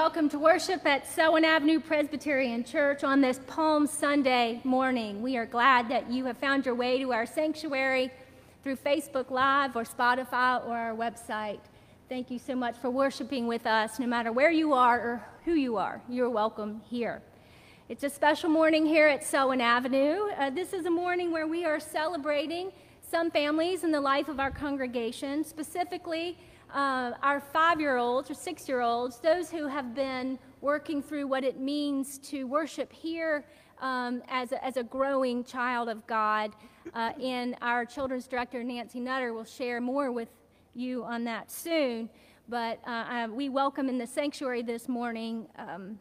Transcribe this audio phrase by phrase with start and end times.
[0.00, 5.20] welcome to worship at Selwyn Avenue Presbyterian Church on this Palm Sunday morning.
[5.20, 8.10] We are glad that you have found your way to our sanctuary
[8.62, 11.60] through Facebook Live or Spotify or our website.
[12.08, 15.52] Thank you so much for worshiping with us, no matter where you are or who
[15.52, 16.00] you are.
[16.08, 17.20] You're welcome here.
[17.90, 20.30] It's a special morning here at Selwyn Avenue.
[20.38, 24.40] Uh, this is a morning where we are celebrating some families in the life of
[24.40, 26.38] our congregation, specifically
[26.74, 31.26] uh, our five year olds or six year olds, those who have been working through
[31.26, 33.44] what it means to worship here
[33.80, 36.52] um, as, a, as a growing child of God.
[36.94, 40.28] Uh, and our children's director, Nancy Nutter, will share more with
[40.74, 42.08] you on that soon.
[42.48, 45.98] But uh, we welcome in the sanctuary this morning um,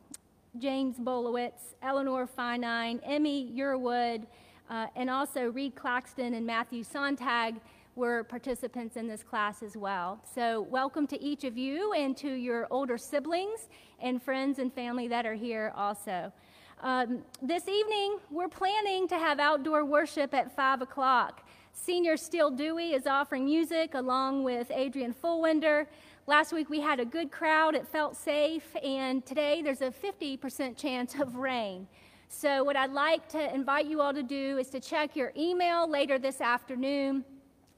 [0.58, 4.26] James Bolowitz, Eleanor Finine, Emmy Yearwood,
[4.70, 7.56] uh, and also Reed Claxton and Matthew Sontag
[8.00, 10.22] were participants in this class as well.
[10.34, 13.68] So, welcome to each of you and to your older siblings
[14.00, 16.32] and friends and family that are here also.
[16.82, 21.46] Um, this evening, we're planning to have outdoor worship at 5 o'clock.
[21.74, 25.86] Senior Steele Dewey is offering music along with Adrian Fullwinder.
[26.26, 30.78] Last week we had a good crowd, it felt safe, and today there's a 50%
[30.78, 31.86] chance of rain.
[32.30, 35.90] So, what I'd like to invite you all to do is to check your email
[35.90, 37.26] later this afternoon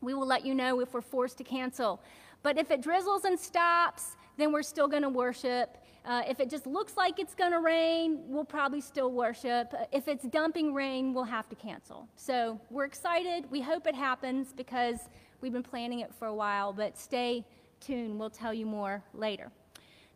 [0.01, 2.01] we will let you know if we're forced to cancel.
[2.43, 5.77] But if it drizzles and stops, then we're still going to worship.
[6.03, 9.71] Uh, if it just looks like it's going to rain, we'll probably still worship.
[9.73, 12.07] Uh, if it's dumping rain, we'll have to cancel.
[12.15, 13.45] So we're excited.
[13.51, 15.09] We hope it happens because
[15.41, 17.45] we've been planning it for a while, but stay
[17.79, 18.19] tuned.
[18.19, 19.51] We'll tell you more later.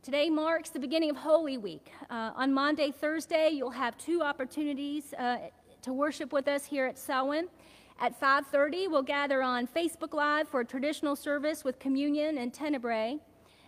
[0.01, 1.92] Today marks the beginning of Holy Week.
[2.10, 5.38] Uh, on Monday, Thursday, you'll have two opportunities uh,
[5.82, 7.48] to worship with us here at Selwyn.
[7.97, 13.19] At 5:30, we'll gather on Facebook Live for a traditional service with communion and tenebrae.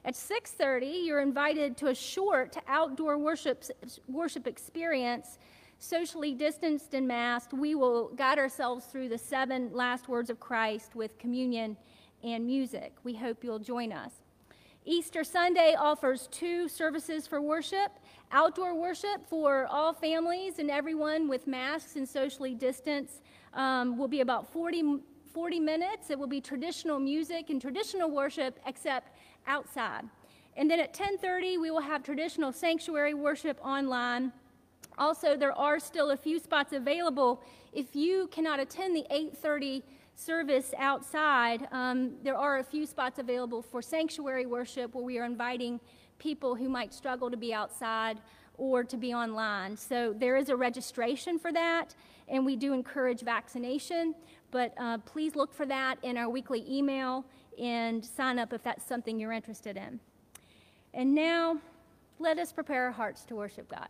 [0.03, 3.63] At 6:30, you're invited to a short outdoor worship
[4.07, 5.39] worship experience,
[5.79, 7.53] socially distanced and masked.
[7.53, 11.77] We will guide ourselves through the seven last words of Christ with communion
[12.22, 12.96] and music.
[13.03, 14.24] We hope you'll join us.
[14.84, 17.91] Easter Sunday offers two services for worship
[18.31, 23.22] outdoor worship for all families and everyone with masks and socially distanced
[23.58, 25.00] um, will be about 40,
[25.34, 26.10] 40 minutes.
[26.10, 29.12] It will be traditional music and traditional worship, except
[29.48, 30.06] outside.
[30.56, 34.32] And then at 10:30, we will have traditional sanctuary worship online.
[34.98, 37.44] Also, there are still a few spots available.
[37.74, 39.84] If you cannot attend the 8:30
[40.16, 45.26] service outside, um, there are a few spots available for sanctuary worship where we are
[45.26, 45.80] inviting
[46.18, 48.20] people who might struggle to be outside
[48.58, 49.78] or to be online.
[49.78, 51.94] So there is a registration for that,
[52.27, 54.15] and we do encourage vaccination.
[54.51, 57.25] But uh, please look for that in our weekly email
[57.60, 60.00] and sign up if that's something you're interested in.
[60.93, 61.57] And now,
[62.19, 63.89] let us prepare our hearts to worship God.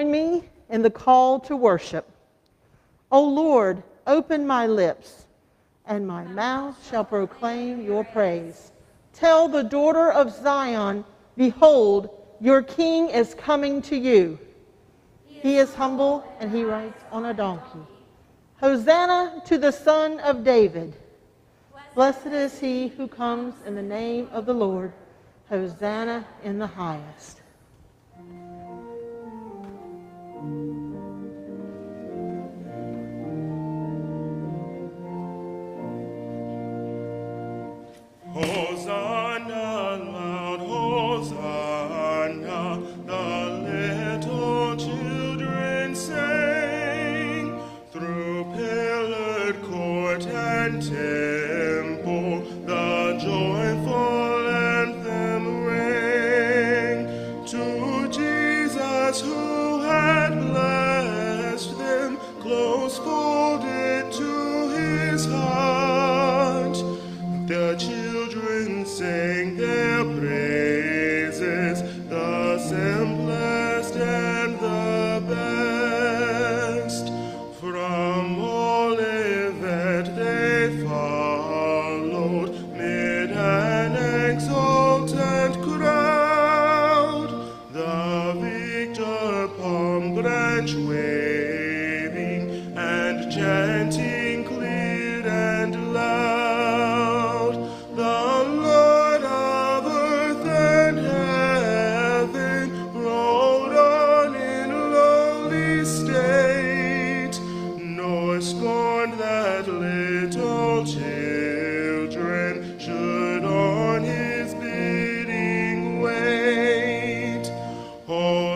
[0.00, 2.10] Join me in the call to worship.
[3.12, 5.26] O Lord, open my lips,
[5.84, 8.72] and my mouth shall proclaim your praise.
[9.12, 11.04] Tell the daughter of Zion,
[11.36, 12.08] Behold,
[12.40, 14.38] your king is coming to you.
[15.26, 17.84] He is humble, and he rides on a donkey.
[18.58, 20.96] Hosanna to the Son of David.
[21.94, 24.92] Blessed is he who comes in the name of the Lord.
[25.50, 27.39] Hosanna in the highest.
[30.40, 30.46] Who
[38.86, 39.46] had
[40.58, 41.69] blessed.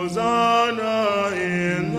[0.07, 1.94] So these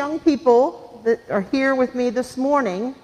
[0.00, 2.94] young people that are here with me this morning,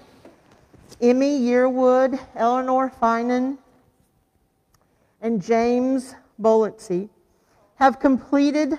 [0.99, 3.59] Emmy Yearwood, Eleanor Finan,
[5.21, 7.11] and James Bolentsy,
[7.75, 8.79] have completed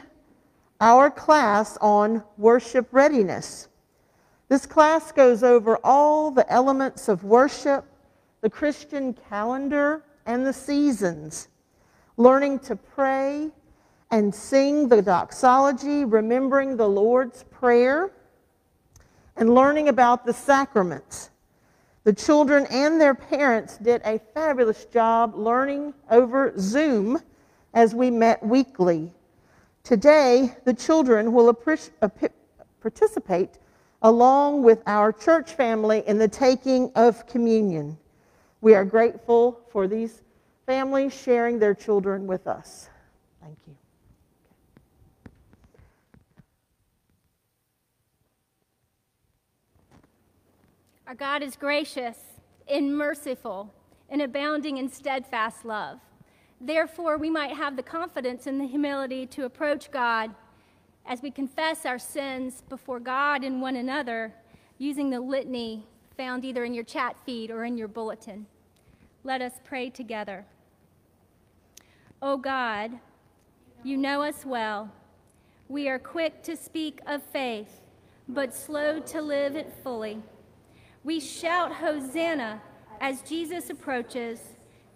[0.82, 3.68] our class on worship readiness.
[4.50, 7.86] This class goes over all the elements of worship,
[8.42, 11.50] the Christian calendar, and the seasons,
[12.18, 13.52] learning to pray
[14.10, 18.12] and sing the doxology, remembering the Lord's Prayer,
[19.38, 21.30] and learning about the sacraments.
[22.04, 27.22] The children and their parents did a fabulous job learning over Zoom
[27.74, 29.14] as we met weekly.
[29.84, 31.54] Today, the children will
[32.82, 33.60] participate
[34.02, 37.98] along with our church family in the taking of communion.
[38.62, 40.22] We are grateful for these
[40.66, 42.90] families sharing their children with us.
[43.42, 43.76] Thank you.
[51.08, 52.18] Our God is gracious
[52.68, 53.74] and merciful
[54.10, 56.00] and abounding in steadfast love.
[56.60, 60.36] Therefore, we might have the confidence and the humility to approach God
[61.06, 64.34] as we confess our sins before God and one another
[64.80, 65.86] using the litany
[66.18, 68.46] found either in your chat feed or in your bulletin.
[69.24, 70.46] Let us pray together.
[72.22, 73.00] O oh God,
[73.82, 74.92] you know us well.
[75.70, 77.80] We are quick to speak of faith,
[78.28, 80.22] but slow to live it fully.
[81.08, 82.62] We shout Hosanna
[83.00, 84.42] as Jesus approaches,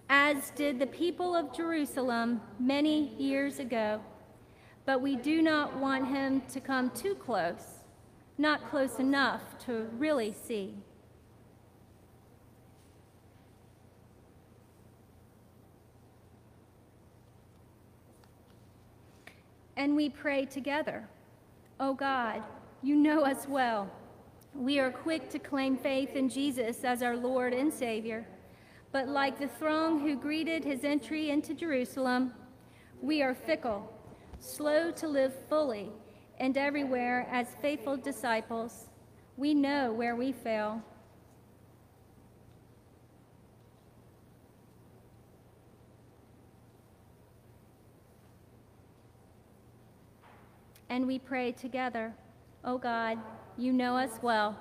[0.10, 4.02] as did the people of Jerusalem many years ago.
[4.86, 7.63] But we do not want him to come too close,
[8.38, 10.74] not close enough to really see.
[19.78, 21.08] And we pray together,
[21.80, 22.43] O oh God,
[22.84, 23.89] you know us well.
[24.54, 28.28] We are quick to claim faith in Jesus as our Lord and Savior,
[28.92, 32.34] but like the throng who greeted his entry into Jerusalem,
[33.02, 33.92] we are fickle,
[34.40, 35.90] slow to live fully
[36.38, 38.88] and everywhere as faithful disciples.
[39.38, 40.84] We know where we fail.
[50.90, 52.14] And we pray together,
[52.66, 53.18] O oh God,
[53.62, 54.58] you know us well.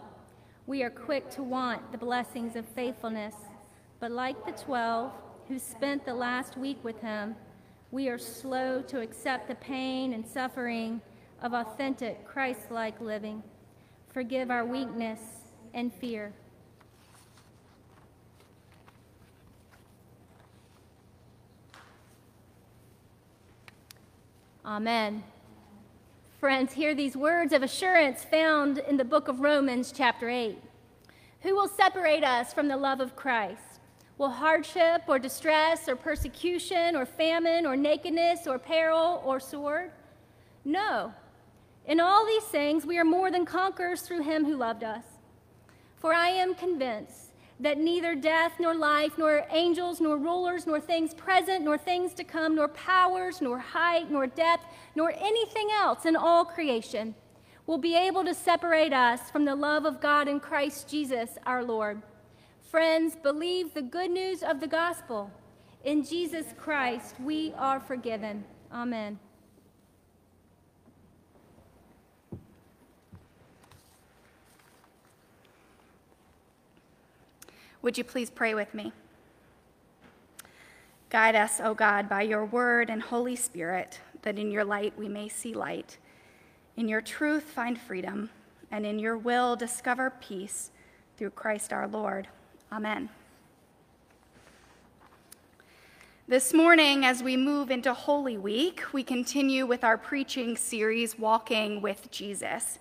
[0.66, 3.34] We are quick to want the blessings of faithfulness,
[3.98, 5.12] but like the twelve
[5.48, 7.34] who spent the last week with him,
[7.90, 11.00] we are slow to accept the pain and suffering
[11.40, 13.42] of authentic Christ like living.
[14.12, 15.20] Forgive our weakness
[15.72, 16.34] and fear.
[24.66, 25.24] Amen.
[26.40, 30.56] Friends, hear these words of assurance found in the book of Romans, chapter 8.
[31.42, 33.80] Who will separate us from the love of Christ?
[34.16, 39.90] Will hardship or distress or persecution or famine or nakedness or peril or sword?
[40.64, 41.12] No.
[41.84, 45.04] In all these things, we are more than conquerors through him who loved us.
[45.98, 47.29] For I am convinced
[47.60, 52.24] that neither death nor life, nor angels, nor rulers, nor things present, nor things to
[52.24, 57.14] come, nor powers, nor height, nor depth, nor anything else in all creation
[57.66, 61.62] will be able to separate us from the love of God in Christ Jesus our
[61.62, 62.02] Lord.
[62.62, 65.30] Friends, believe the good news of the gospel.
[65.84, 68.44] In Jesus Christ, we are forgiven.
[68.72, 69.18] Amen.
[77.82, 78.92] Would you please pray with me?
[81.08, 85.08] Guide us, O God, by your word and Holy Spirit, that in your light we
[85.08, 85.96] may see light,
[86.76, 88.30] in your truth find freedom,
[88.70, 90.70] and in your will discover peace
[91.16, 92.28] through Christ our Lord.
[92.70, 93.08] Amen.
[96.28, 101.82] This morning, as we move into Holy Week, we continue with our preaching series, Walking
[101.82, 102.78] with Jesus.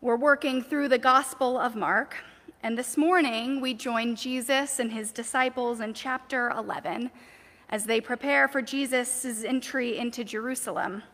[0.00, 2.16] We're working through the Gospel of Mark,
[2.62, 7.10] and this morning we join Jesus and his disciples in chapter 11
[7.68, 11.04] as they prepare for Jesus' entry into Jerusalem.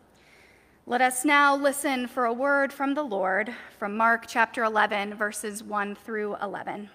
[0.87, 5.63] Let us now listen for a word from the Lord from Mark chapter 11, verses
[5.63, 6.89] 1 through 11.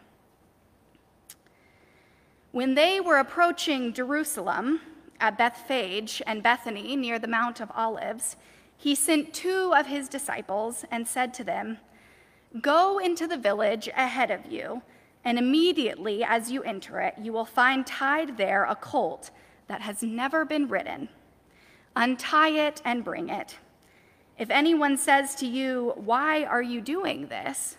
[2.52, 4.82] When they were approaching Jerusalem
[5.20, 8.36] at Bethphage and Bethany near the Mount of Olives,
[8.76, 11.78] he sent two of his disciples and said to them,
[12.62, 14.82] Go into the village ahead of you,
[15.24, 19.30] and immediately as you enter it, you will find tied there a colt
[19.68, 21.10] that has never been ridden.
[21.96, 23.58] Untie it and bring it.
[24.38, 27.78] If anyone says to you, Why are you doing this?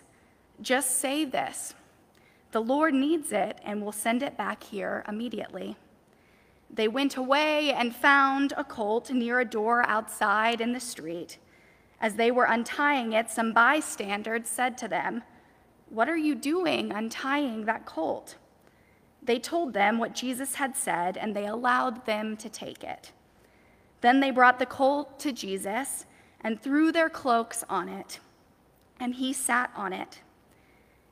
[0.61, 1.73] just say this
[2.51, 5.77] the Lord needs it and will send it back here immediately.
[6.69, 11.37] They went away and found a colt near a door outside in the street.
[12.01, 15.21] As they were untying it, some bystanders said to them,
[15.89, 18.37] What are you doing untying that colt?
[19.21, 23.11] They told them what Jesus had said, and they allowed them to take it.
[24.01, 26.07] Then they brought the colt to Jesus
[26.41, 28.19] and threw their cloaks on it,
[28.99, 30.21] and he sat on it.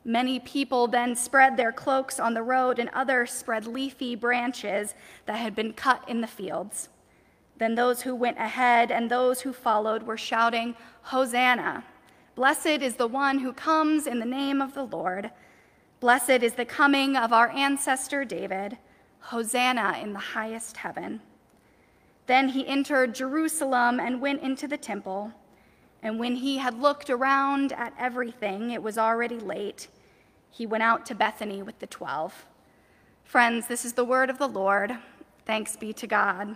[0.04, 4.95] Many people then spread their cloaks on the road, and others spread leafy branches
[5.28, 6.89] that had been cut in the fields.
[7.60, 11.84] Then those who went ahead and those who followed were shouting, Hosanna!
[12.36, 15.30] Blessed is the one who comes in the name of the Lord.
[16.00, 18.78] Blessed is the coming of our ancestor David.
[19.19, 21.19] Hosanna in the highest heaven.
[22.28, 25.34] Then he entered Jerusalem and went into the temple.
[26.02, 29.89] And when he had looked around at everything, it was already late.
[30.50, 32.45] He went out to Bethany with the twelve.
[33.26, 34.95] Friends, this is the word of the Lord.
[35.45, 36.56] Thanks be to God.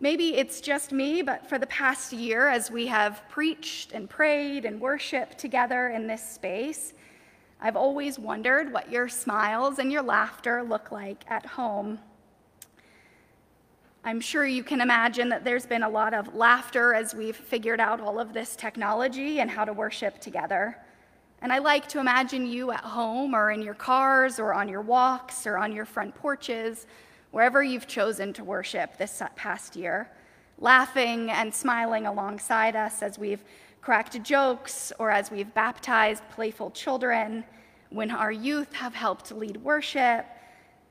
[0.00, 4.64] Maybe it's just me, but for the past year, as we have preached and prayed
[4.64, 6.94] and worshiped together in this space,
[7.60, 12.00] I've always wondered what your smiles and your laughter look like at home.
[14.04, 17.80] I'm sure you can imagine that there's been a lot of laughter as we've figured
[17.80, 20.76] out all of this technology and how to worship together.
[21.40, 24.82] And I like to imagine you at home or in your cars or on your
[24.82, 26.86] walks or on your front porches,
[27.34, 30.08] wherever you've chosen to worship this past year,
[30.58, 33.42] laughing and smiling alongside us as we've
[33.80, 37.42] cracked jokes or as we've baptized playful children,
[37.90, 40.24] when our youth have helped lead worship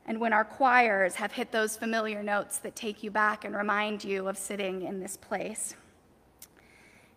[0.05, 4.03] and when our choirs have hit those familiar notes that take you back and remind
[4.03, 5.75] you of sitting in this place.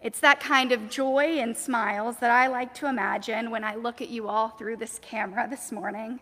[0.01, 4.01] It's that kind of joy and smiles that I like to imagine when I look
[4.01, 6.21] at you all through this camera this morning.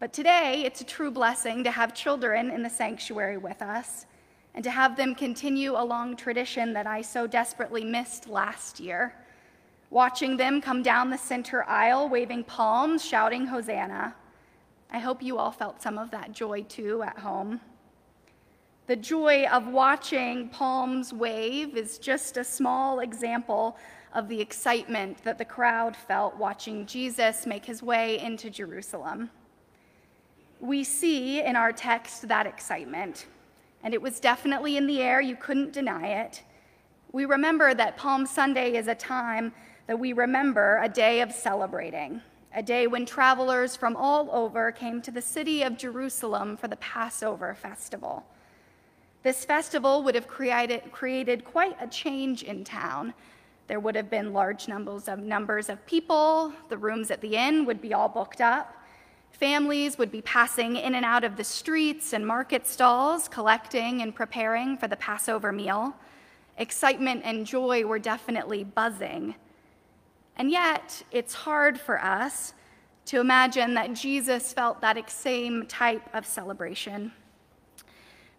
[0.00, 4.06] But today, it's a true blessing to have children in the sanctuary with us
[4.54, 9.14] and to have them continue a long tradition that I so desperately missed last year.
[9.90, 14.14] Watching them come down the center aisle, waving palms, shouting Hosanna.
[14.90, 17.60] I hope you all felt some of that joy too at home.
[18.86, 23.76] The joy of watching palms wave is just a small example
[24.14, 29.28] of the excitement that the crowd felt watching Jesus make his way into Jerusalem.
[30.60, 33.26] We see in our text that excitement,
[33.82, 36.42] and it was definitely in the air, you couldn't deny it.
[37.12, 39.52] We remember that Palm Sunday is a time
[39.86, 42.20] that we remember a day of celebrating
[42.54, 46.76] a day when travelers from all over came to the city of Jerusalem for the
[46.76, 48.24] Passover festival.
[49.22, 53.14] This festival would have created, created quite a change in town.
[53.68, 57.66] There would have been large numbers of, numbers of people, the rooms at the inn
[57.66, 58.74] would be all booked up.
[59.32, 64.14] Families would be passing in and out of the streets and market stalls, collecting and
[64.14, 65.94] preparing for the Passover meal.
[66.58, 69.34] Excitement and joy were definitely buzzing.
[70.36, 72.54] And yet, it's hard for us
[73.06, 77.12] to imagine that Jesus felt that same type of celebration.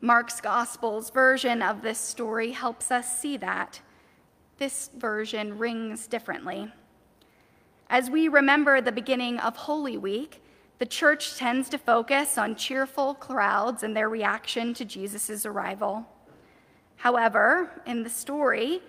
[0.02, 3.82] Mark's Gospel's version of this story helps us see that.
[4.58, 6.72] This version rings differently.
[7.90, 10.42] As we remember the beginning of Holy Week,
[10.82, 16.08] the church tends to focus on cheerful crowds and their reaction to Jesus' arrival.
[16.96, 18.82] However, in the story,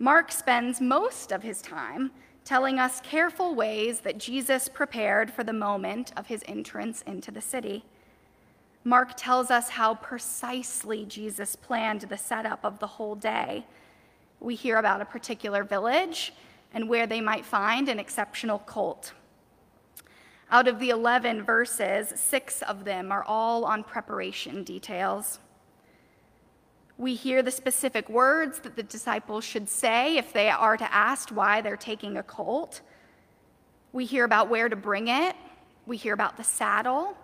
[0.00, 2.10] Mark spends most of his time
[2.44, 7.40] telling us careful ways that Jesus prepared for the moment of his entrance into the
[7.40, 7.84] city.
[8.82, 13.64] Mark tells us how precisely Jesus planned the setup of the whole day.
[14.40, 16.32] We hear about a particular village
[16.74, 19.12] and where they might find an exceptional colt.
[20.50, 25.40] Out of the 11 verses, six of them are all on preparation details.
[26.96, 31.28] We hear the specific words that the disciples should say if they are to ask
[31.28, 32.80] why they're taking a colt.
[33.92, 35.36] We hear about where to bring it.
[35.86, 37.16] We hear about the saddle.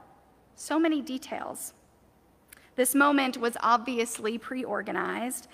[0.55, 1.73] So many details.
[2.77, 5.49] This moment was obviously pre organized.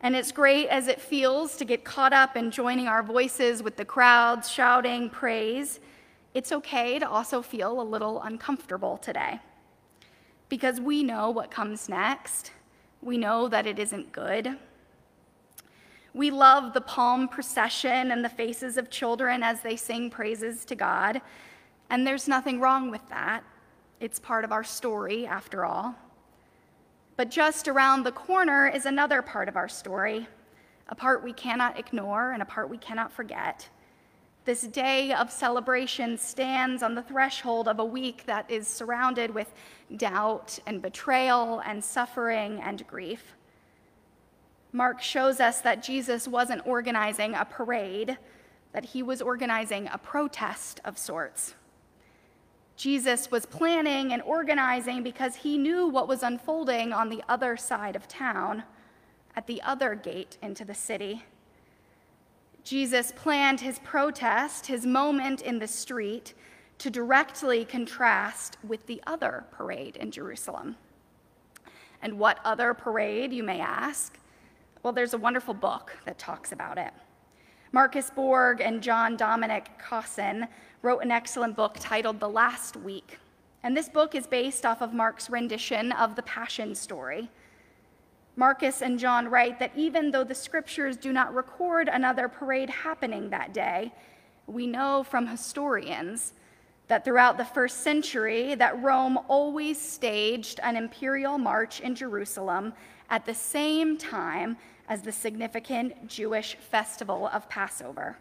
[0.00, 3.76] And as great as it feels to get caught up in joining our voices with
[3.76, 5.80] the crowds shouting praise,
[6.34, 9.38] it's okay to also feel a little uncomfortable today.
[10.48, 12.50] Because we know what comes next.
[13.00, 14.58] We know that it isn't good.
[16.12, 20.74] We love the palm procession and the faces of children as they sing praises to
[20.74, 21.20] God.
[21.90, 23.42] And there's nothing wrong with that.
[24.00, 25.94] It's part of our story, after all.
[27.16, 30.26] But just around the corner is another part of our story,
[30.88, 33.68] a part we cannot ignore and a part we cannot forget.
[34.44, 39.50] This day of celebration stands on the threshold of a week that is surrounded with
[39.96, 43.32] doubt and betrayal and suffering and grief.
[44.70, 48.18] Mark shows us that Jesus wasn't organizing a parade,
[48.72, 51.54] that he was organizing a protest of sorts.
[52.76, 57.96] Jesus was planning and organizing because he knew what was unfolding on the other side
[57.96, 58.64] of town,
[59.34, 61.24] at the other gate into the city.
[62.64, 66.32] Jesus planned his protest, his moment in the street,
[66.78, 70.76] to directly contrast with the other parade in Jerusalem.
[72.02, 74.18] And what other parade, you may ask?
[74.82, 76.92] Well, there's a wonderful book that talks about it.
[77.72, 80.48] Marcus Borg and John Dominic Crossan
[80.82, 83.18] wrote an excellent book titled The Last Week.
[83.62, 87.30] And this book is based off of Mark's rendition of the Passion story.
[88.36, 93.30] Marcus and John write that even though the scriptures do not record another parade happening
[93.30, 93.92] that day,
[94.46, 96.32] we know from historians
[96.88, 102.74] that throughout the first century that Rome always staged an imperial march in Jerusalem
[103.08, 104.56] at the same time
[104.88, 108.18] as the significant Jewish festival of Passover.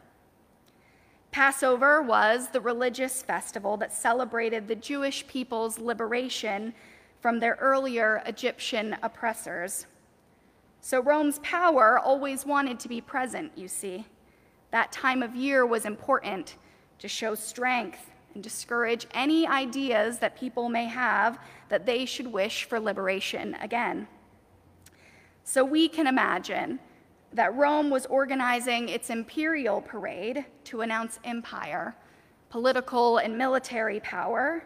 [1.32, 6.73] Passover was the religious festival that celebrated the Jewish people's liberation
[7.19, 9.88] from their earlier Egyptian oppressors.
[10.86, 14.06] So Rome's power always wanted to be present, you see.
[14.72, 16.58] That time of year was important
[17.00, 22.65] to show strength and discourage any ideas that people may have that they should wish
[22.65, 24.10] for liberation again.
[25.46, 26.80] So we can imagine
[27.32, 31.96] that Rome was organizing its imperial parade to announce empire,
[32.50, 34.65] political and military power,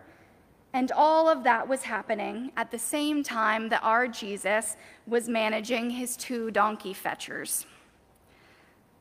[0.77, 5.89] and all of that was happening at the same time that our Jesus was managing
[5.89, 7.65] his two donkey fetchers.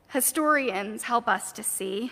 [0.08, 2.10] Historians help us to see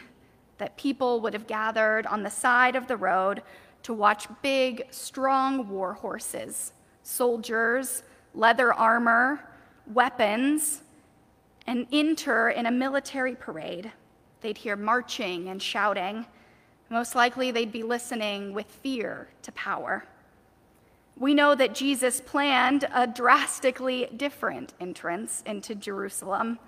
[0.58, 3.42] that people would have gathered on the side of the road
[3.84, 8.02] to watch big, strong war horses, soldiers,
[8.34, 9.48] leather armor,
[9.94, 10.82] weapons,
[11.66, 13.90] and enter in a military parade.
[14.42, 16.26] They'd hear marching and shouting.
[16.94, 20.04] Most likely, they'd be listening with fear to power.
[21.18, 26.60] We know that Jesus planned a drastically different entrance into Jerusalem.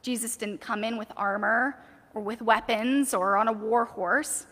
[0.00, 1.78] Jesus didn't come in with armor
[2.14, 4.46] or with weapons or on a war horse.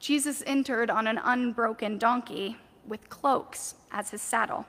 [0.00, 2.56] Jesus entered on an unbroken donkey
[2.88, 4.66] with cloaks as his saddle.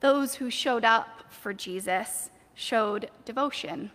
[0.00, 3.90] Those who showed up for Jesus showed devotion.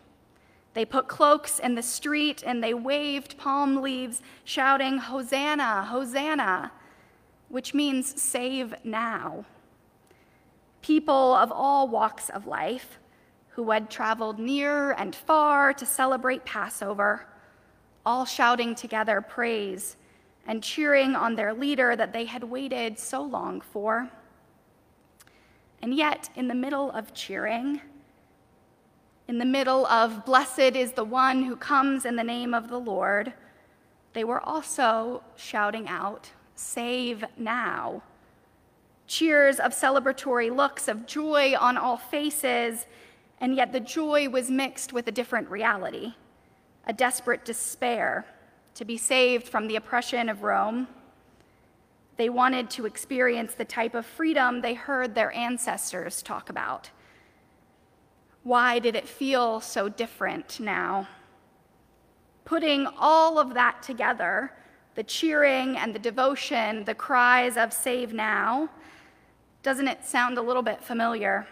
[0.79, 6.71] They put cloaks in the street and they waved palm leaves, shouting, Hosanna, Hosanna,
[7.49, 9.43] which means save now.
[10.81, 12.97] People of all walks of life
[13.49, 17.27] who had traveled near and far to celebrate Passover,
[18.05, 19.97] all shouting together praise
[20.47, 24.09] and cheering on their leader that they had waited so long for.
[25.81, 27.81] And yet, in the middle of cheering,
[29.29, 32.79] in the middle of Blessed is the one who comes in the name of the
[32.79, 33.31] Lord,
[34.13, 38.01] they were also shouting out, Save now.
[39.05, 42.87] Cheers of celebratory looks of joy on all faces,
[43.39, 46.13] and yet the joy was mixed with a different reality
[46.87, 48.25] a desperate despair
[48.73, 50.87] to be saved from the oppression of Rome.
[52.17, 56.89] They wanted to experience the type of freedom they heard their ancestors talk about
[58.43, 61.07] why did it feel so different now?
[62.45, 64.51] Putting all of that together,
[64.95, 68.69] the cheering and the devotion, the cries of save now,
[69.61, 71.47] doesn't it sound a little bit familiar?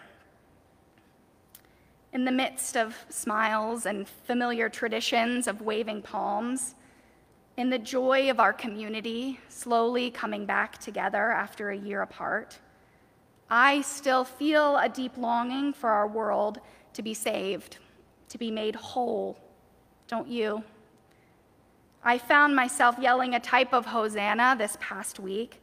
[2.13, 6.76] In the midst of smiles and familiar traditions of waving palms,
[7.58, 12.60] in the joy of our community slowly coming back together after a year apart,
[13.50, 16.60] I still feel a deep longing for our world
[16.97, 17.77] to be saved,
[18.27, 19.38] to be made whole.
[20.07, 20.63] Don't you?
[22.03, 25.62] I found myself yelling a type of Hosanna this past week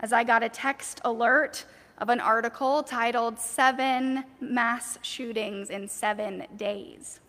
[0.00, 1.66] as I got a text alert
[1.98, 7.20] of an article titled Seven Mass Shootings in Seven Days.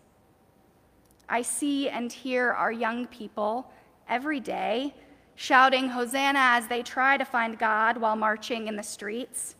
[1.28, 3.70] I see and hear our young people
[4.08, 4.94] every day
[5.34, 9.56] shouting Hosanna as they try to find God while marching in the streets,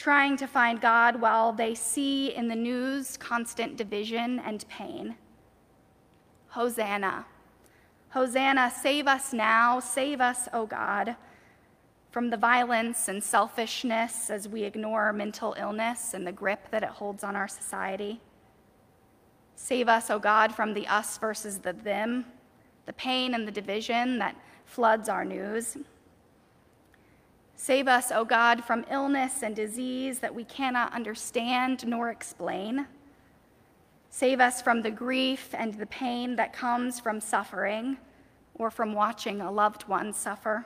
[0.00, 5.14] trying to find God while they see in the news constant division and pain.
[6.48, 7.26] Hosanna.
[8.08, 11.16] Hosanna, save us now, save us, O God,
[12.10, 16.88] from the violence and selfishness as we ignore mental illness and the grip that it
[16.88, 18.22] holds on our society.
[19.54, 22.24] Save us, O God, from the us versus the them
[22.86, 24.34] the pain and the division that
[24.64, 25.76] floods our news.
[27.62, 32.86] Save us, O God, from illness and disease that we cannot understand nor explain.
[34.08, 37.98] Save us from the grief and the pain that comes from suffering
[38.54, 40.64] or from watching a loved one suffer.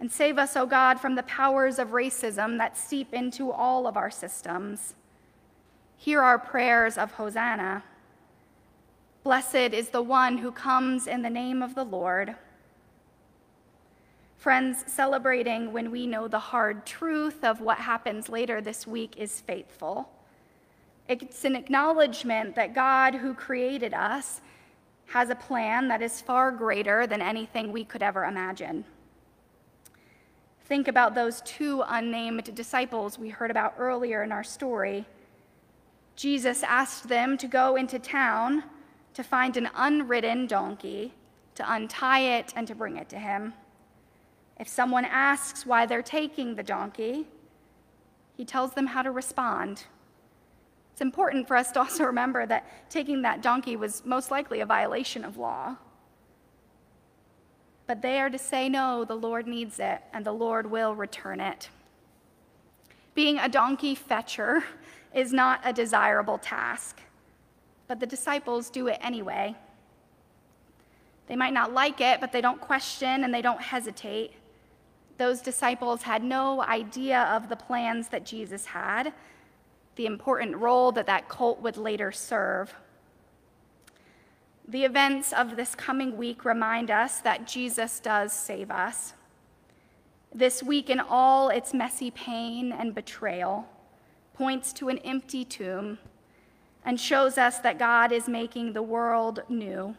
[0.00, 3.96] And save us, O God, from the powers of racism that seep into all of
[3.96, 4.96] our systems.
[5.96, 7.84] Hear our prayers of Hosanna.
[9.22, 12.34] Blessed is the one who comes in the name of the Lord.
[14.36, 19.40] Friends, celebrating when we know the hard truth of what happens later this week is
[19.40, 20.10] faithful.
[21.08, 24.40] It's an acknowledgement that God, who created us,
[25.06, 28.84] has a plan that is far greater than anything we could ever imagine.
[30.64, 35.06] Think about those two unnamed disciples we heard about earlier in our story.
[36.16, 38.64] Jesus asked them to go into town
[39.14, 41.14] to find an unridden donkey,
[41.54, 43.54] to untie it, and to bring it to him.
[44.58, 47.26] If someone asks why they're taking the donkey,
[48.36, 49.84] he tells them how to respond.
[50.92, 54.66] It's important for us to also remember that taking that donkey was most likely a
[54.66, 55.76] violation of law.
[57.86, 61.40] But they are to say, no, the Lord needs it, and the Lord will return
[61.40, 61.68] it.
[63.14, 64.64] Being a donkey fetcher
[65.14, 67.00] is not a desirable task
[67.88, 69.54] but the disciples do it anyway.
[71.28, 74.32] They might not like it, but they don't question and they don't hesitate.
[75.18, 79.12] Those disciples had no idea of the plans that Jesus had,
[79.96, 82.74] the important role that that colt would later serve.
[84.68, 89.14] The events of this coming week remind us that Jesus does save us.
[90.34, 93.66] This week, in all its messy pain and betrayal,
[94.34, 95.98] points to an empty tomb
[96.84, 99.96] and shows us that God is making the world new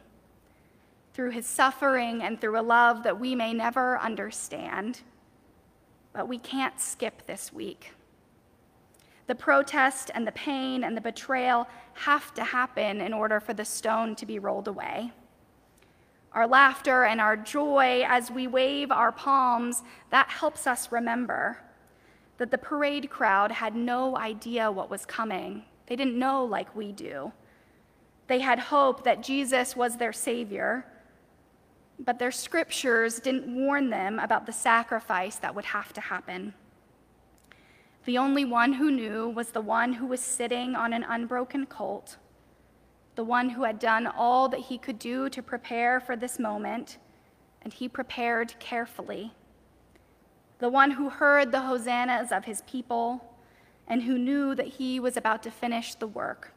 [1.18, 5.00] through his suffering and through a love that we may never understand.
[6.12, 7.90] But we can't skip this week.
[9.26, 13.64] The protest and the pain and the betrayal have to happen in order for the
[13.64, 15.10] stone to be rolled away.
[16.34, 21.58] Our laughter and our joy as we wave our palms, that helps us remember
[22.36, 26.92] that the parade crowd had no idea what was coming they didn't know like we
[26.92, 27.32] do.
[28.28, 30.84] They had hope that Jesus was their Savior,
[31.98, 36.54] but their scriptures didn't warn them about the sacrifice that would have to happen.
[38.04, 42.16] The only one who knew was the one who was sitting on an unbroken colt,
[43.16, 46.98] the one who had done all that he could do to prepare for this moment,
[47.62, 49.34] and he prepared carefully.
[50.58, 53.24] The one who heard the hosannas of his people
[53.86, 56.52] and who knew that he was about to finish the work.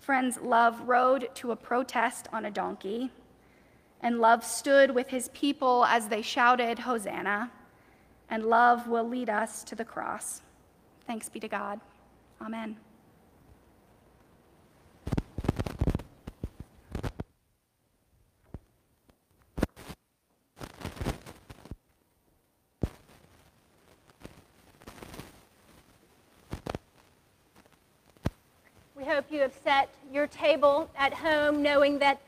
[0.00, 3.10] Friends, love rode to a protest on a donkey,
[4.02, 7.50] and love stood with his people as they shouted, Hosanna,
[8.28, 10.42] and love will lead us to the cross.
[11.06, 11.80] Thanks be to God.
[12.40, 12.76] Amen.
[28.96, 32.20] We hope you have set your table at home knowing that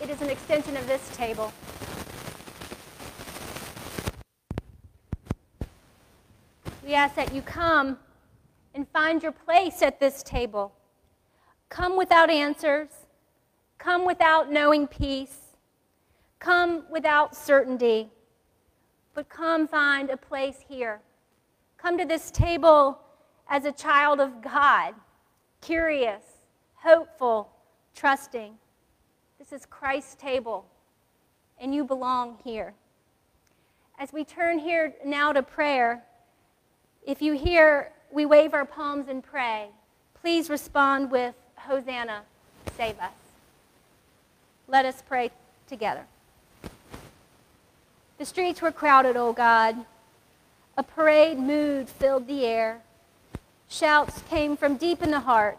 [0.00, 1.52] it is an extension of this table.
[6.84, 7.98] We ask that you come
[8.74, 10.72] and find your place at this table.
[11.68, 12.88] Come without answers.
[13.78, 15.36] Come without knowing peace.
[16.38, 18.08] Come without certainty.
[19.14, 21.00] But come find a place here.
[21.76, 22.98] Come to this table
[23.48, 24.94] as a child of God,
[25.60, 26.22] curious,
[26.74, 27.50] hopeful,
[27.94, 28.54] trusting.
[29.40, 30.66] This is Christ's table,
[31.58, 32.74] and you belong here.
[33.98, 36.04] As we turn here now to prayer,
[37.06, 39.68] if you hear we wave our palms and pray,
[40.20, 42.20] please respond with Hosanna,
[42.76, 43.14] save us.
[44.68, 45.30] Let us pray
[45.66, 46.04] together.
[48.18, 49.86] The streets were crowded, O God.
[50.76, 52.82] A parade mood filled the air.
[53.70, 55.56] Shouts came from deep in the heart,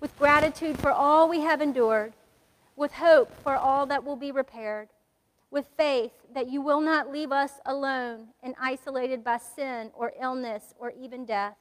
[0.00, 2.14] with gratitude for all we have endured,
[2.78, 4.88] with hope for all that will be repaired,
[5.50, 10.74] with faith that you will not leave us alone and isolated by sin or illness
[10.78, 11.56] or even death.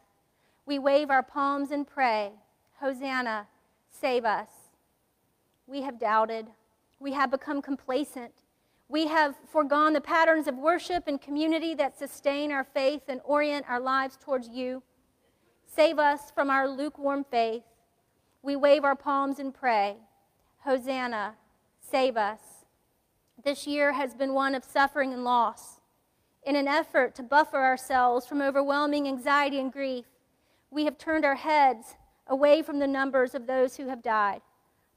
[0.68, 2.34] We wave our palms and pray,
[2.80, 3.48] Hosanna,
[3.90, 4.50] save us.
[5.66, 6.48] We have doubted.
[7.00, 8.34] We have become complacent.
[8.88, 13.66] We have foregone the patterns of worship and community that sustain our faith and orient
[13.68, 14.84] our lives towards you.
[15.66, 17.64] Save us from our lukewarm faith.
[18.44, 19.98] We wave our palms and pray,
[20.68, 21.36] Hosanna,
[21.80, 22.42] save us.
[23.42, 25.80] This year has been one of suffering and loss.
[26.44, 30.04] In an effort to buffer ourselves from overwhelming anxiety and grief,
[30.70, 31.96] we have turned our heads
[32.28, 34.42] away from the numbers of those who have died,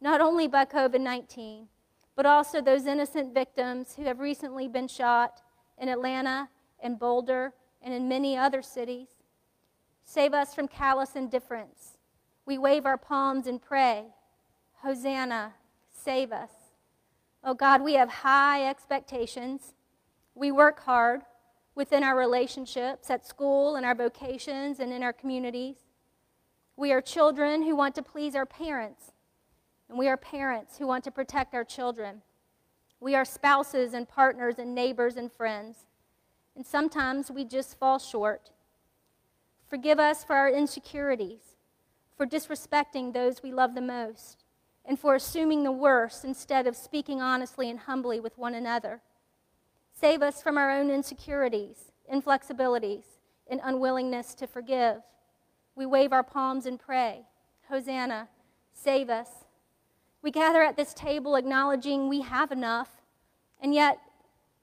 [0.01, 1.69] not only by COVID 19,
[2.17, 5.41] but also those innocent victims who have recently been shot
[5.79, 6.49] in Atlanta
[6.81, 9.23] and Boulder and in many other cities.
[10.05, 11.97] Save us from callous indifference.
[12.45, 14.07] We wave our palms and pray,
[14.83, 15.53] Hosanna,
[16.03, 16.51] save us.
[17.43, 19.75] Oh God, we have high expectations.
[20.35, 21.23] We work hard
[21.75, 25.77] within our relationships, at school, in our vocations, and in our communities.
[26.77, 29.13] We are children who want to please our parents,
[29.89, 32.23] and we are parents who want to protect our children.
[33.01, 35.87] We are spouses and partners and neighbors and friends,
[36.55, 38.51] and sometimes we just fall short.
[39.69, 41.57] Forgive us for our insecurities,
[42.17, 44.40] for disrespecting those we love the most,
[44.91, 49.01] and for assuming the worst instead of speaking honestly and humbly with one another.
[49.93, 53.05] Save us from our own insecurities, inflexibilities,
[53.47, 54.97] and unwillingness to forgive.
[55.77, 57.21] We wave our palms and pray,
[57.69, 58.31] Hosanna,
[58.73, 59.29] save us.
[60.23, 62.91] We gather at this table acknowledging we have enough,
[63.61, 64.01] and yet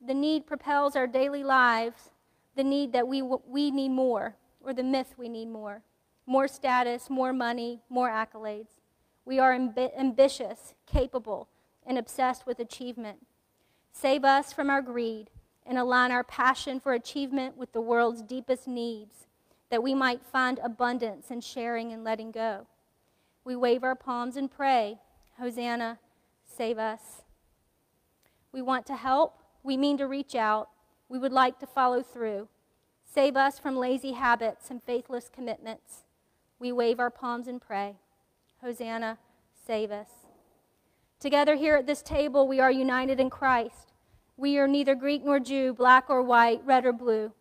[0.05, 2.09] the need propels our daily lives,
[2.57, 5.83] the need that we, we need more, or the myth we need more
[6.29, 8.76] more status, more money, more accolades.
[9.27, 11.49] We are amb- ambitious, capable,
[11.85, 13.27] and obsessed with achievement.
[13.91, 15.29] Save us from our greed
[15.65, 19.27] and align our passion for achievement with the world's deepest needs,
[19.69, 22.67] that we might find abundance in sharing and letting go.
[23.43, 24.99] We wave our palms and pray,
[25.37, 25.99] Hosanna,
[26.45, 27.23] save us.
[28.53, 29.43] We want to help.
[29.61, 30.69] We mean to reach out.
[31.09, 32.47] We would like to follow through.
[33.03, 36.03] Save us from lazy habits and faithless commitments.
[36.59, 37.95] We wave our palms and pray,
[38.61, 39.17] Hosanna,
[39.65, 40.09] save us.
[41.19, 43.93] Together here at this table, we are united in Christ.
[44.35, 47.33] We are neither Greek nor Jew, black or white, red or blue.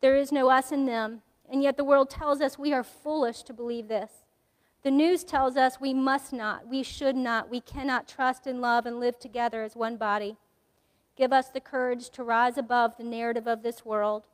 [0.00, 3.42] There is no us and them, and yet the world tells us we are foolish
[3.44, 4.10] to believe this.
[4.82, 8.86] The news tells us we must not, we should not, we cannot trust and love
[8.86, 10.36] and live together as one body.
[11.16, 14.26] Give us the courage to rise above the narrative of this world,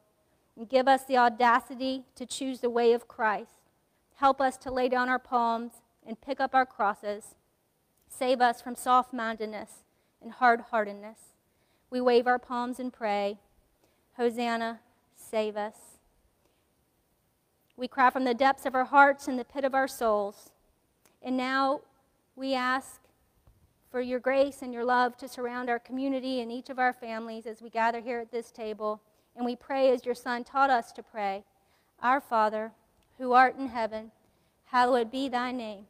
[0.57, 3.71] and give us the audacity to choose the way of Christ.
[4.17, 7.35] Help us to lay down our palms and pick up our crosses
[8.09, 9.85] Save us from soft mindedness
[10.23, 11.19] and hard heartedness.
[11.91, 13.39] We wave our palms and pray,
[14.17, 14.81] Hosanna,
[15.15, 15.77] save us.
[17.77, 20.51] We cry from the depths of our hearts and the pit of our souls.
[21.23, 21.83] And now
[22.35, 23.01] we ask
[23.91, 27.47] for your grace and your love to surround our community and each of our families
[27.47, 29.01] as we gather here at this table.
[29.37, 31.45] And we pray as your Son taught us to pray
[32.03, 32.73] Our Father,
[33.19, 34.13] who art in heaven,
[34.67, 35.87] hallowed be thy name.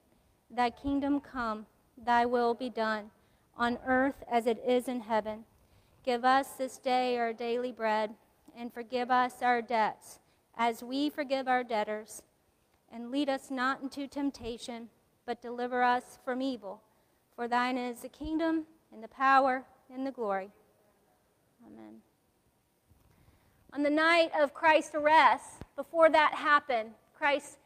[0.51, 1.67] Thy kingdom come
[1.97, 3.11] thy will be done,
[3.57, 5.45] on earth as it is in heaven.
[6.05, 8.15] Give us this day our daily bread,
[8.57, 10.19] and forgive us our debts,
[10.57, 12.23] as we forgive our debtors.
[12.93, 14.89] And lead us not into temptation,
[15.25, 16.83] but deliver us from evil.
[17.35, 20.51] For thine is the kingdom, and the power, and the glory.
[21.67, 21.97] Amen.
[23.73, 27.59] On the night of Christ's arrest, before that happened, Christ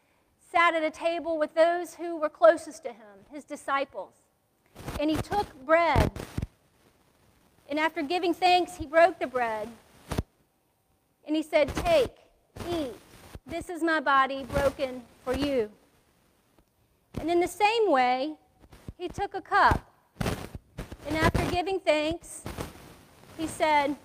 [0.51, 4.13] sat at a table with those who were closest to him, his disciples.
[4.99, 6.11] And he took bread.
[7.69, 9.69] And after giving thanks, he broke the bread.
[11.25, 12.15] And he said, Take,
[12.69, 12.93] eat.
[13.45, 15.69] This is my body broken for you.
[17.19, 18.33] And in the same way,
[18.97, 19.87] he took a cup.
[21.07, 22.43] And after giving thanks,
[23.37, 23.95] he said,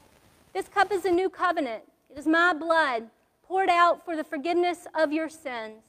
[0.53, 1.82] This cup is a new covenant.
[2.11, 3.09] It is my blood
[3.47, 5.82] poured out for the forgiveness of your sins.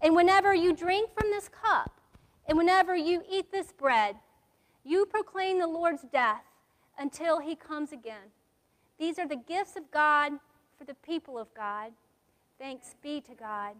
[0.00, 2.00] And whenever you drink from this cup,
[2.46, 4.16] and whenever you eat this bread,
[4.84, 6.44] you proclaim the Lord's death
[6.98, 8.32] until he comes again.
[8.98, 10.32] These are the gifts of God
[10.76, 11.92] for the people of God.
[12.58, 13.74] Thanks be to God.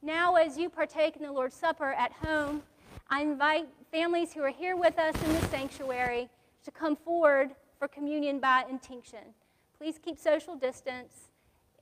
[0.00, 2.62] Now, as you partake in the Lord's Supper at home,
[3.10, 6.28] I invite families who are here with us in the sanctuary
[6.64, 9.34] to come forward for communion by intinction.
[9.76, 11.28] Please keep social distance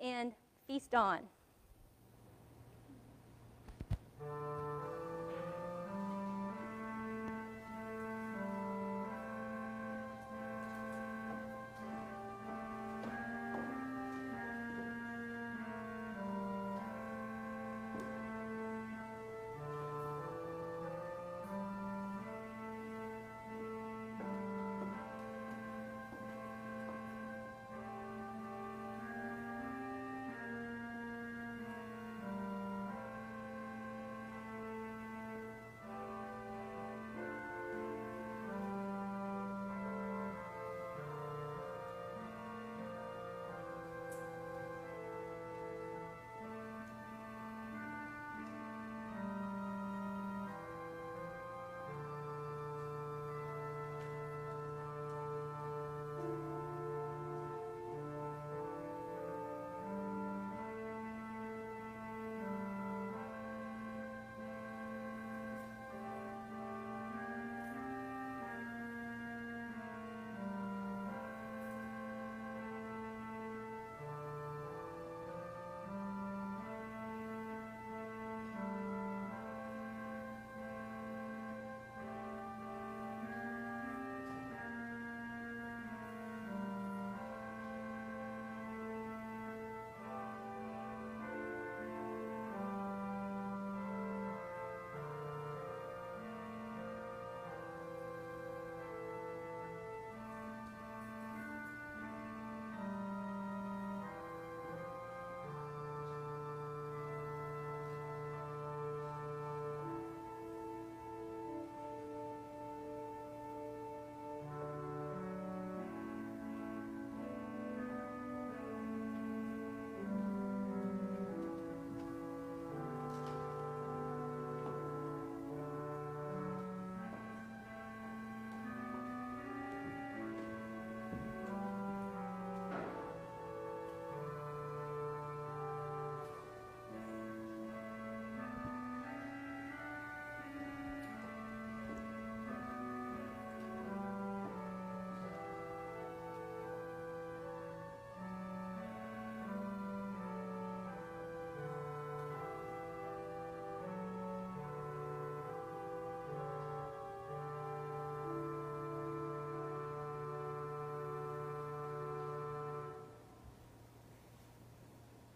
[0.00, 0.32] and
[0.66, 1.20] feast on.
[4.20, 4.59] Thank you.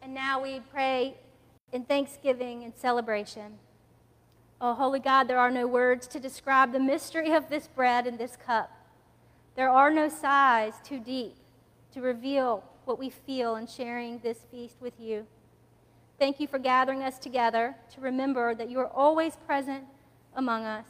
[0.05, 1.15] And now we pray
[1.73, 3.55] in thanksgiving and celebration.
[4.61, 8.19] Oh, holy God, there are no words to describe the mystery of this bread and
[8.19, 8.71] this cup.
[9.57, 11.37] There are no sighs too deep
[11.95, 15.27] to reveal what we feel in sharing this feast with you.
[16.19, 19.85] Thank you for gathering us together to remember that you are always present
[20.37, 20.87] among us.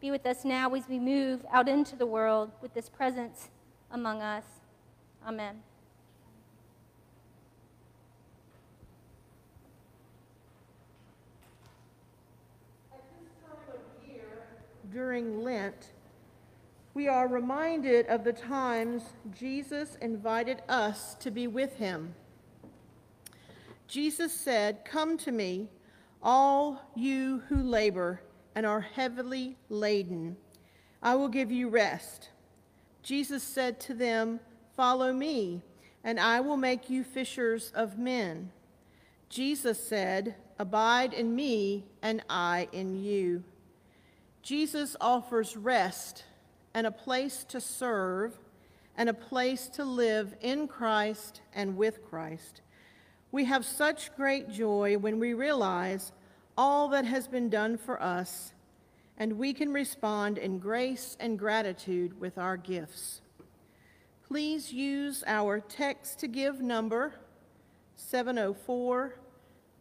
[0.00, 3.50] Be with us now as we move out into the world with this presence
[3.92, 4.44] among us.
[5.24, 5.62] Amen.
[14.94, 15.90] During Lent,
[16.94, 19.02] we are reminded of the times
[19.36, 22.14] Jesus invited us to be with him.
[23.88, 25.68] Jesus said, Come to me,
[26.22, 28.22] all you who labor
[28.54, 30.36] and are heavily laden.
[31.02, 32.28] I will give you rest.
[33.02, 34.38] Jesus said to them,
[34.76, 35.60] Follow me,
[36.04, 38.52] and I will make you fishers of men.
[39.28, 43.42] Jesus said, Abide in me, and I in you.
[44.44, 46.24] Jesus offers rest
[46.74, 48.38] and a place to serve
[48.94, 52.60] and a place to live in Christ and with Christ.
[53.32, 56.12] We have such great joy when we realize
[56.58, 58.52] all that has been done for us,
[59.16, 63.22] and we can respond in grace and gratitude with our gifts.
[64.28, 67.14] Please use our text to give number
[67.96, 69.14] 704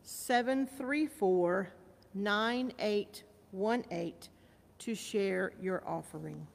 [0.03, 1.67] 734
[2.13, 4.32] 9818
[4.79, 6.47] to share your offering.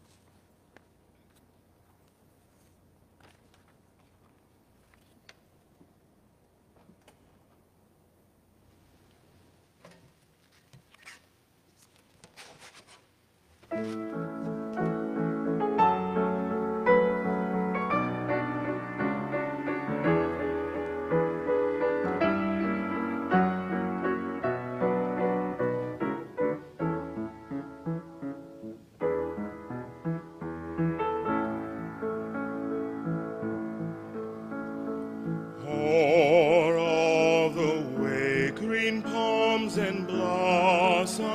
[39.77, 41.27] and blossoms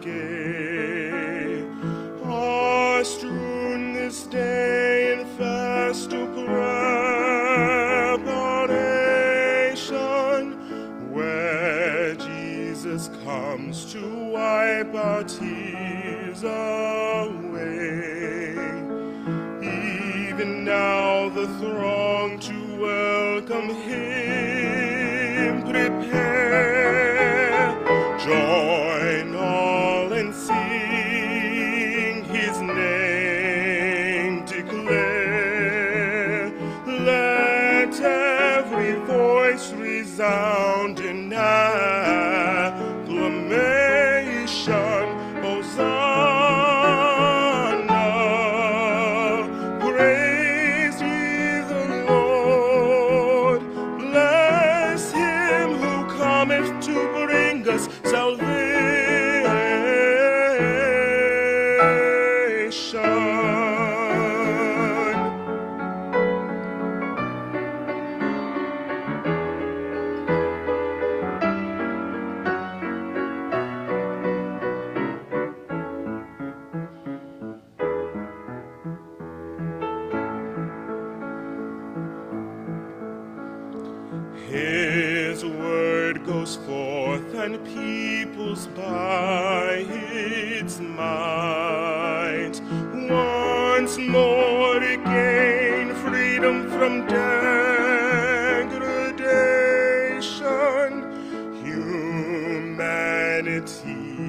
[0.00, 1.62] gay
[2.24, 8.22] are strewn this day in festal preparation
[11.12, 17.24] where Jesus comes to wipe our tears away.
[19.62, 26.23] Even now the throng to welcome him prepare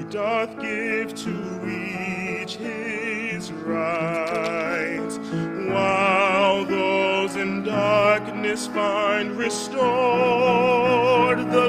[0.09, 5.09] doth give to each his right,
[5.69, 9.79] while those in darkness find restored
[11.51, 11.64] the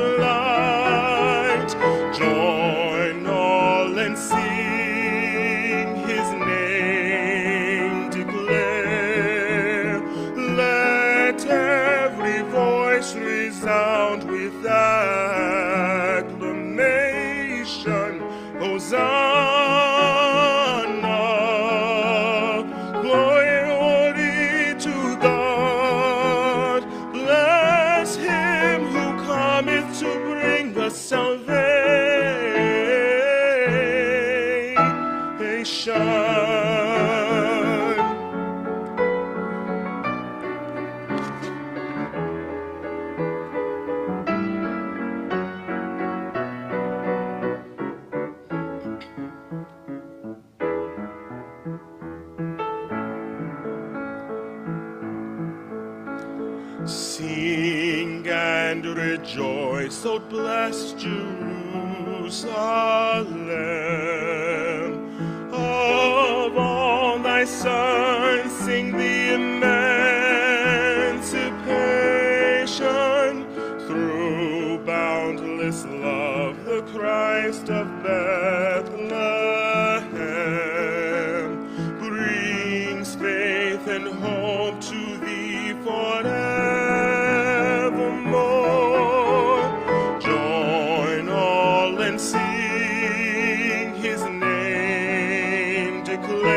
[96.17, 96.56] like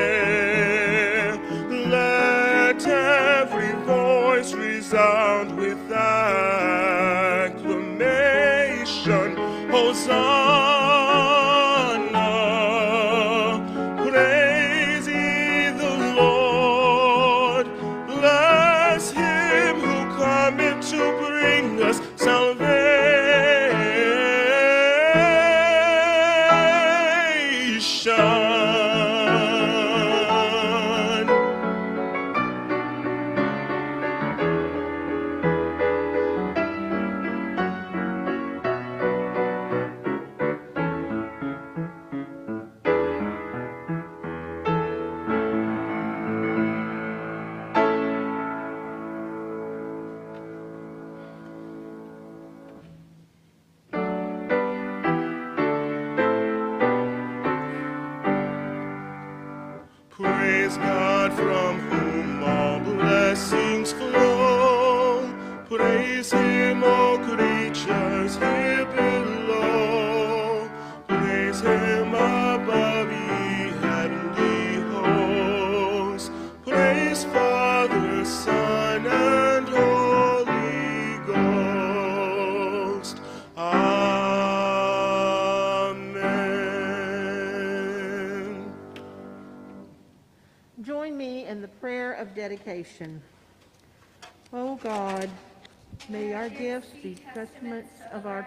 [97.40, 98.46] testaments of our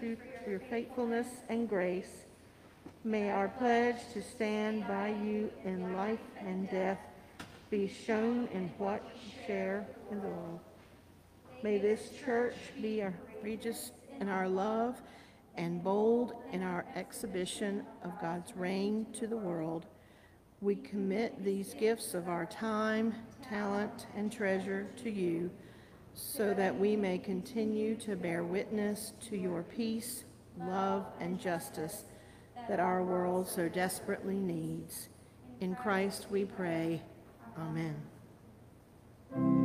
[0.00, 2.24] truth, your faithfulness and grace.
[3.04, 6.98] May our pledge to stand by you in life and death
[7.70, 10.58] be shown in what we share in the world.
[11.62, 15.00] May this church be a regis in our love
[15.54, 19.86] and bold in our exhibition of God's reign to the world.
[20.60, 23.14] We commit these gifts of our time,
[23.48, 25.52] talent, and treasure to you
[26.14, 30.24] so that we may continue to bear witness to your peace,
[30.58, 32.04] love, and justice
[32.68, 35.08] that our world so desperately needs.
[35.60, 37.02] In Christ we pray.
[37.58, 39.63] Amen.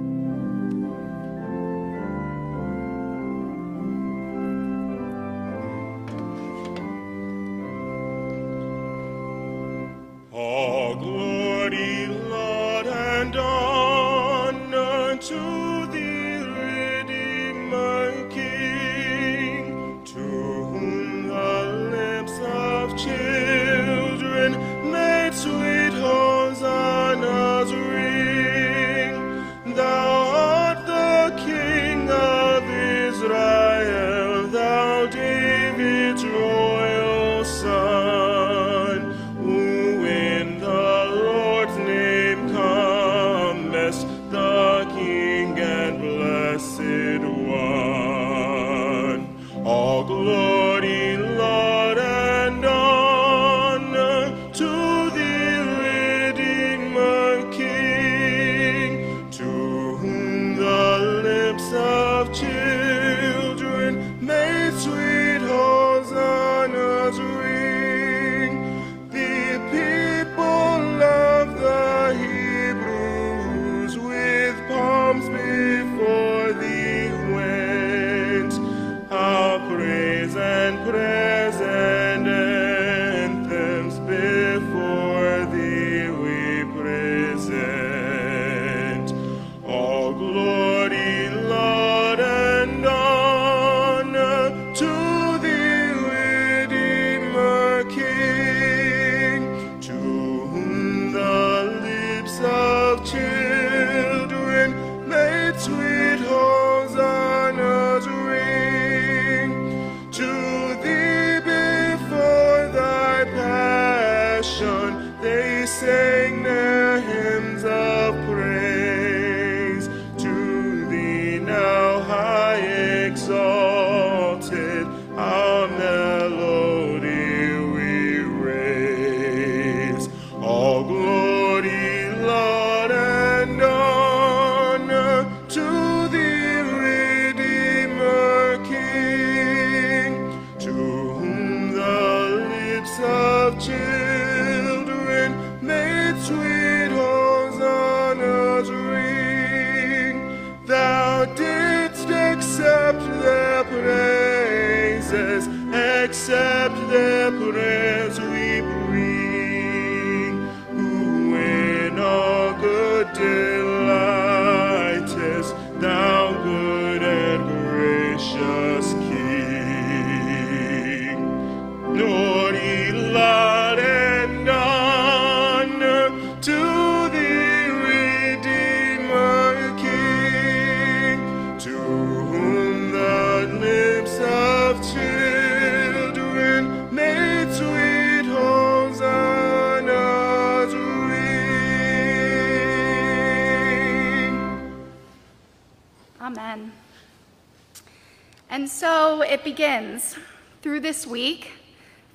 [198.79, 200.15] So it begins
[200.61, 201.51] through this week,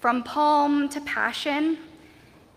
[0.00, 1.76] from Palm to Passion.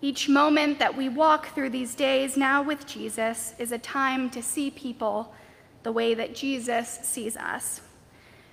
[0.01, 4.41] Each moment that we walk through these days now with Jesus is a time to
[4.41, 5.35] see people
[5.83, 7.81] the way that Jesus sees us,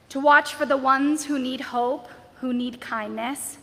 [0.09, 2.09] to watch for the ones who need hope,
[2.41, 3.59] who need kindness,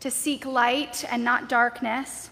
[0.00, 2.28] to seek light and not darkness.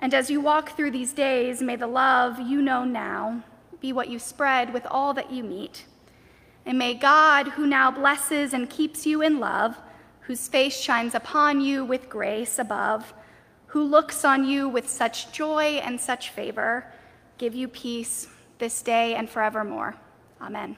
[0.00, 3.42] And as you walk through these days, may the love you know now
[3.80, 5.86] be what you spread with all that you meet.
[6.66, 9.76] And may God, who now blesses and keeps you in love,
[10.20, 13.12] whose face shines upon you with grace above,
[13.66, 16.90] who looks on you with such joy and such favor,
[17.38, 19.96] give you peace this day and forevermore.
[20.40, 20.76] Amen.